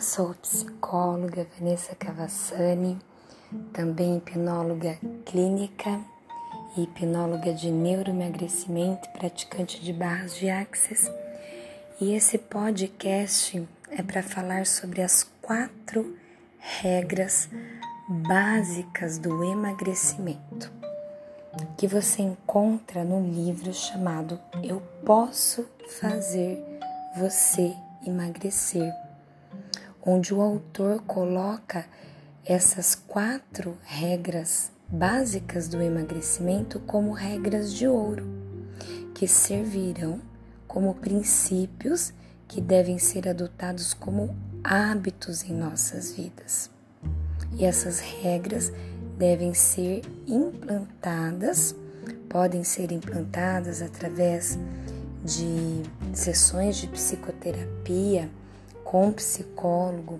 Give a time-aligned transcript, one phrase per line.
[0.00, 2.96] Sou psicóloga Vanessa Cavassani,
[3.72, 6.00] também hipnóloga clínica
[6.76, 11.10] e hipnóloga de neuroemagrecimento, praticante de barras de axis.
[12.00, 16.16] E esse podcast é para falar sobre as quatro
[16.58, 17.48] regras
[18.08, 20.70] básicas do emagrecimento
[21.76, 25.66] que você encontra no livro chamado Eu Posso
[25.98, 26.62] Fazer
[27.16, 27.74] Você
[28.06, 29.07] Emagrecer
[30.08, 31.84] onde o autor coloca
[32.42, 38.26] essas quatro regras básicas do emagrecimento como regras de ouro,
[39.14, 40.18] que servirão
[40.66, 42.14] como princípios
[42.46, 46.70] que devem ser adotados como hábitos em nossas vidas.
[47.58, 48.72] E essas regras
[49.18, 51.76] devem ser implantadas,
[52.30, 54.58] podem ser implantadas através
[55.22, 55.82] de
[56.14, 58.30] sessões de psicoterapia
[58.88, 60.18] com psicólogo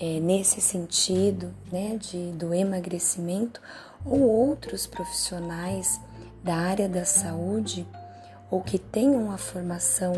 [0.00, 3.60] é, nesse sentido né, de, do emagrecimento
[4.06, 6.00] ou outros profissionais
[6.42, 7.86] da área da saúde
[8.50, 10.14] ou que tenham a formação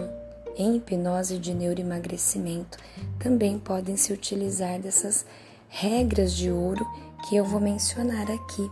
[0.56, 2.78] em hipnose de neuroemagrecimento
[3.18, 5.26] também podem se utilizar dessas
[5.68, 6.86] regras de ouro
[7.28, 8.70] que eu vou mencionar aqui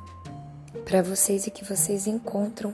[0.85, 2.73] para vocês e que vocês encontram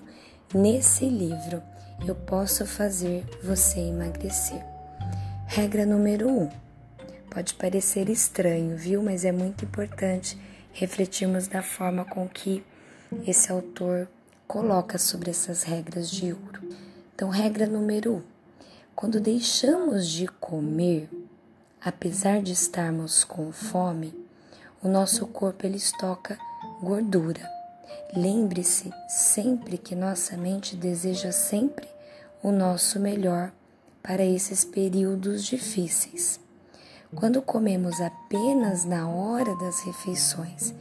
[0.53, 1.63] nesse livro.
[2.07, 4.76] Eu posso fazer você emagrecer.
[5.49, 6.43] Regra número 1.
[6.43, 6.51] Um.
[7.31, 9.03] Pode parecer estranho, viu?
[9.03, 10.39] Mas é muito importante
[10.73, 12.65] refletirmos da forma com que
[13.27, 14.09] esse autor
[14.47, 16.61] coloca sobre essas regras de ouro.
[17.15, 18.17] Então, regra número 1.
[18.17, 18.23] Um.
[18.95, 21.09] Quando deixamos de comer,
[21.81, 24.13] apesar de estarmos com fome,
[24.83, 26.39] o nosso corpo ele estoca
[26.83, 27.49] gordura.
[28.15, 31.87] Lembre-se sempre que nossa mente deseja sempre
[32.43, 33.53] o nosso melhor
[34.07, 36.39] para esses períodos difíceis.
[37.15, 40.73] Quando comemos apenas na hora das refeições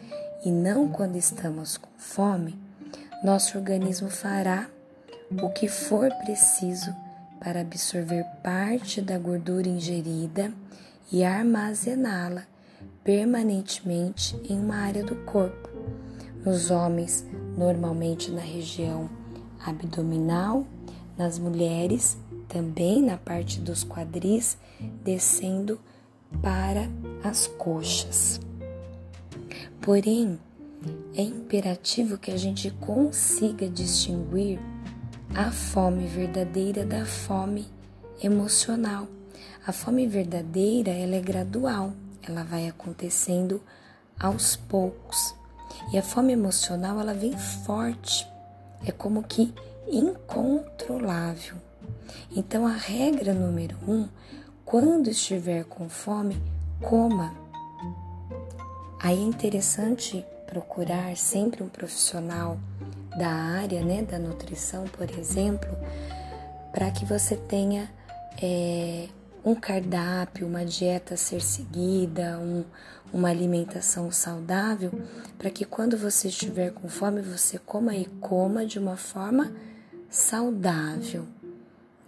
[0.44, 2.60] e não quando estamos com fome,
[3.24, 4.70] nosso organismo fará
[5.42, 6.94] o que for preciso
[7.40, 10.54] para absorver parte da gordura ingerida
[11.12, 12.44] e armazená-la
[13.04, 15.70] permanentemente em uma área do corpo.
[16.46, 17.26] Nos homens,
[17.58, 19.10] normalmente na região
[19.66, 20.66] abdominal,
[21.18, 22.18] nas mulheres,
[22.48, 24.58] também na parte dos quadris,
[25.04, 25.80] descendo
[26.42, 26.90] para
[27.24, 28.40] as coxas.
[29.82, 30.40] Porém,
[31.16, 34.60] é imperativo que a gente consiga distinguir
[35.34, 37.68] a fome verdadeira da fome
[38.22, 39.08] emocional.
[39.66, 41.94] A fome verdadeira ela é gradual,
[42.28, 43.62] ela vai acontecendo
[44.20, 45.36] aos poucos.
[45.92, 48.28] E a fome emocional ela vem forte,
[48.86, 49.54] é como que
[49.88, 51.65] incontrolável.
[52.36, 54.08] Então, a regra número um:
[54.64, 56.42] quando estiver com fome,
[56.82, 57.34] coma.
[59.00, 62.58] Aí é interessante procurar sempre um profissional
[63.18, 65.70] da área, né, da nutrição, por exemplo,
[66.72, 67.90] para que você tenha
[68.42, 69.08] é,
[69.44, 72.66] um cardápio, uma dieta a ser seguida, um,
[73.14, 74.92] uma alimentação saudável,
[75.38, 79.54] para que quando você estiver com fome, você coma e coma de uma forma
[80.10, 81.26] saudável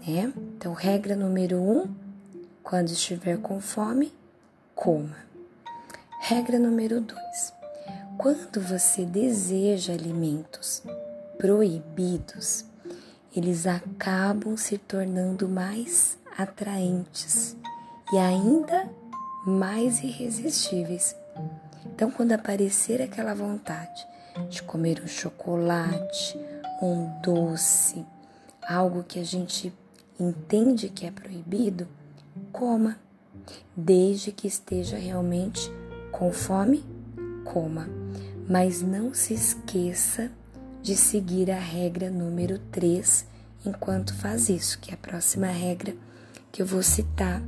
[0.06, 0.34] né?
[0.56, 1.94] Então, regra número um:
[2.64, 4.14] quando estiver com fome,
[4.76, 5.16] coma.
[6.20, 7.54] Regra número dois:
[8.18, 10.84] quando você deseja alimentos
[11.38, 12.66] proibidos,
[13.36, 17.56] eles acabam se tornando mais atraentes
[18.12, 18.90] e ainda
[19.46, 21.16] mais irresistíveis.
[21.86, 24.06] Então, quando aparecer aquela vontade
[24.50, 26.38] de comer um chocolate,
[26.82, 28.06] um doce,
[28.68, 29.74] algo que a gente
[30.20, 31.88] entende que é proibido,
[32.52, 32.98] coma.
[33.76, 35.72] Desde que esteja realmente
[36.12, 36.84] com fome,
[37.46, 37.88] coma.
[38.50, 40.32] Mas não se esqueça
[40.82, 43.26] de seguir a regra número 3
[43.66, 45.96] enquanto faz isso, que é a próxima regra
[46.52, 47.42] que eu vou citar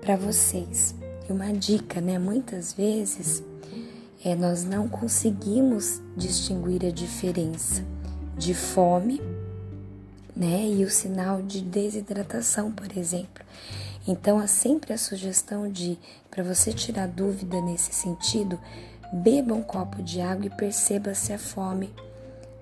[0.00, 0.94] para vocês.
[1.28, 2.18] E uma dica, né?
[2.18, 3.42] Muitas vezes
[4.24, 7.84] é, nós não conseguimos distinguir a diferença
[8.36, 9.20] de fome
[10.36, 10.66] né?
[10.66, 13.44] E o sinal de desidratação, por exemplo.
[14.06, 15.98] Então, há sempre a sugestão de,
[16.30, 18.58] para você tirar dúvida nesse sentido,
[19.12, 21.90] beba um copo de água e perceba se a fome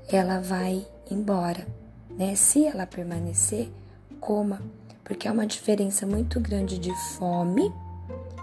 [0.08, 1.66] ela vai embora,
[2.10, 2.34] né?
[2.36, 3.68] Se ela permanecer,
[4.20, 4.62] coma,
[5.02, 7.72] porque há uma diferença muito grande de fome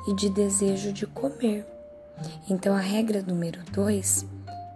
[0.08, 1.66] e de desejo de comer.
[2.50, 4.26] Então, a regra número dois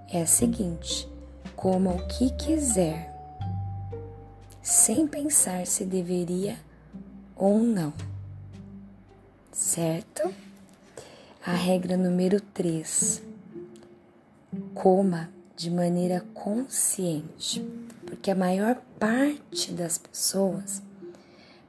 [0.10, 1.10] é a seguinte:
[1.56, 3.13] coma o que quiser
[4.64, 6.58] sem pensar se deveria
[7.36, 7.94] ou não.
[9.52, 10.34] Certo?
[11.46, 13.22] a regra número 3.
[14.74, 17.60] Coma de maneira consciente,
[18.06, 20.82] porque a maior parte das pessoas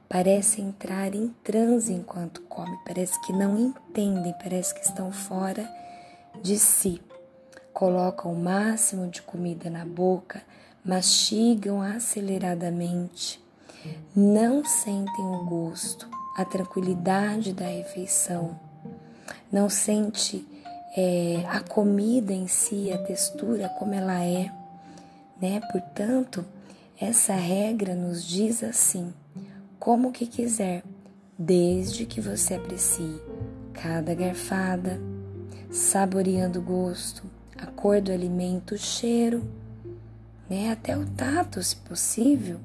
[0.07, 5.69] parece entrar em transe enquanto come, parece que não entendem, parece que estão fora
[6.41, 7.01] de si.
[7.73, 10.41] Colocam o máximo de comida na boca,
[10.85, 13.43] mastigam aceleradamente,
[14.15, 18.59] não sentem o gosto, a tranquilidade da refeição,
[19.51, 20.45] não sente
[20.95, 24.51] é, a comida em si, a textura como ela é,
[25.41, 25.59] né?
[25.71, 26.45] Portanto,
[27.01, 29.11] essa regra nos diz assim:
[29.79, 30.83] como que quiser,
[31.37, 33.19] desde que você aprecie
[33.73, 35.01] cada garfada,
[35.71, 37.23] saboreando o gosto,
[37.57, 39.43] a cor do alimento, o cheiro
[40.49, 42.59] né, até o tato, se possível.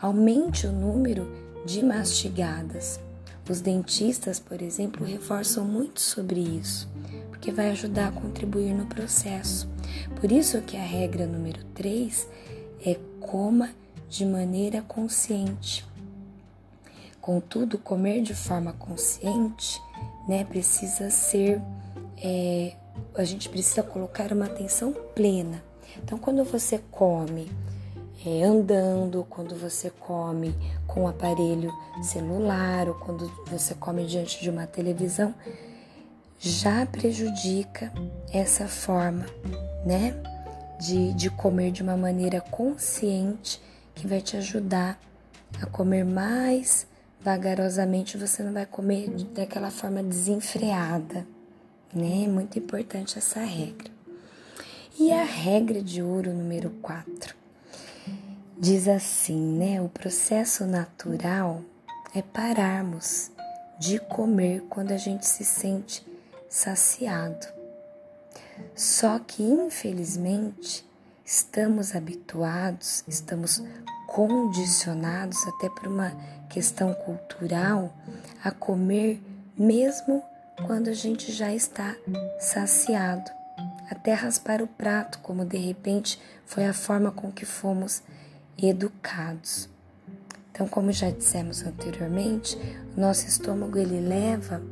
[0.00, 1.26] Aumente o número
[1.64, 3.00] de mastigadas.
[3.48, 6.88] Os dentistas, por exemplo, reforçam muito sobre isso,
[7.28, 9.68] porque vai ajudar a contribuir no processo.
[10.20, 12.28] Por isso que a regra número 3
[12.84, 13.70] é coma
[14.08, 15.86] de maneira consciente.
[17.20, 19.80] Contudo, comer de forma consciente,
[20.28, 21.60] né, precisa ser,
[22.22, 22.74] é,
[23.14, 25.62] a gente precisa colocar uma atenção plena
[26.02, 27.50] então, quando você come
[28.24, 30.54] é, andando, quando você come
[30.86, 31.72] com o aparelho
[32.02, 35.34] celular ou quando você come diante de uma televisão,
[36.38, 37.92] já prejudica
[38.32, 39.26] essa forma,
[39.84, 40.14] né?
[40.78, 43.62] De, de comer de uma maneira consciente
[43.94, 45.00] que vai te ajudar
[45.62, 46.86] a comer mais
[47.20, 48.18] vagarosamente.
[48.18, 51.26] Você não vai comer daquela forma desenfreada,
[51.94, 52.24] né?
[52.24, 53.95] É muito importante essa regra.
[54.98, 57.36] E a regra de ouro número 4
[58.58, 59.78] diz assim, né?
[59.78, 61.60] O processo natural
[62.14, 63.30] é pararmos
[63.78, 66.02] de comer quando a gente se sente
[66.48, 67.46] saciado.
[68.74, 70.82] Só que, infelizmente,
[71.22, 73.62] estamos habituados, estamos
[74.06, 76.16] condicionados, até por uma
[76.48, 77.94] questão cultural,
[78.42, 79.22] a comer
[79.58, 80.22] mesmo
[80.66, 81.94] quando a gente já está
[82.40, 83.36] saciado
[83.88, 88.02] até raspar o prato, como de repente foi a forma com que fomos
[88.58, 89.68] educados.
[90.50, 92.56] Então, como já dissemos anteriormente,
[92.96, 94.62] o nosso estômago ele leva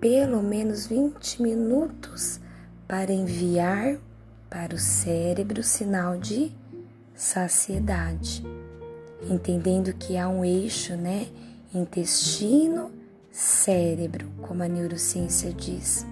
[0.00, 2.40] pelo menos 20 minutos
[2.88, 3.98] para enviar
[4.48, 6.50] para o cérebro sinal de
[7.14, 8.42] saciedade,
[9.30, 11.28] entendendo que há um eixo, né,
[11.72, 12.90] intestino
[13.30, 16.06] cérebro, como a neurociência diz.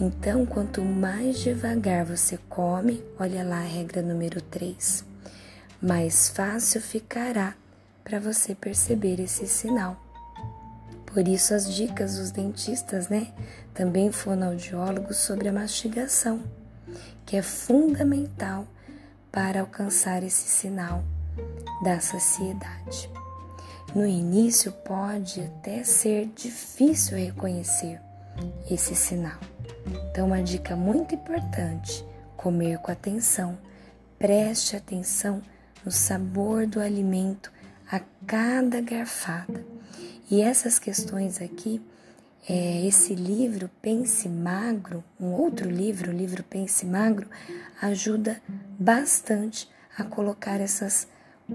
[0.00, 5.04] Então, quanto mais devagar você come, olha lá a regra número 3,
[5.80, 7.54] mais fácil ficará
[8.04, 9.96] para você perceber esse sinal.
[11.06, 13.32] Por isso, as dicas dos dentistas, né?
[13.72, 16.42] Também fonoaudiólogos sobre a mastigação,
[17.24, 18.66] que é fundamental
[19.32, 21.02] para alcançar esse sinal
[21.82, 23.08] da saciedade.
[23.94, 27.98] No início, pode até ser difícil reconhecer
[28.70, 29.38] esse sinal
[29.86, 32.04] então, uma dica muito importante:
[32.36, 33.58] comer com atenção.
[34.18, 35.42] Preste atenção
[35.84, 37.52] no sabor do alimento
[37.90, 39.64] a cada garfada.
[40.30, 41.80] E essas questões aqui,
[42.48, 47.28] é, esse livro Pense Magro, um outro livro, o livro Pense Magro,
[47.80, 48.40] ajuda
[48.78, 51.06] bastante a colocar essas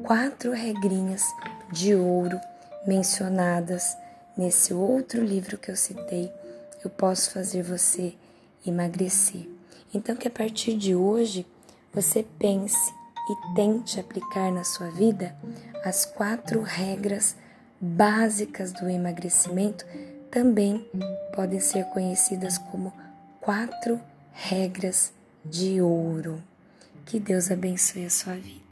[0.03, 1.23] quatro regrinhas
[1.71, 2.39] de ouro
[2.85, 3.97] mencionadas
[4.37, 6.31] nesse outro livro que eu citei.
[6.83, 8.13] Eu posso fazer você
[8.65, 9.47] emagrecer.
[9.93, 11.45] Então, que a partir de hoje
[11.93, 12.93] você pense
[13.29, 15.35] e tente aplicar na sua vida
[15.83, 17.35] as quatro regras
[17.79, 19.85] básicas do emagrecimento,
[20.29, 20.87] também
[21.35, 22.93] podem ser conhecidas como
[23.39, 23.99] quatro
[24.31, 25.11] regras
[25.43, 26.41] de ouro.
[27.05, 28.70] Que Deus abençoe a sua vida.